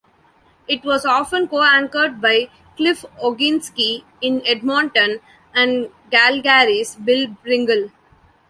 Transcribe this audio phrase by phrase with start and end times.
[0.67, 5.19] It was often co-anchored by Cliff Oginski in Edmonton
[5.53, 7.91] and Calgary's Bill Pringle.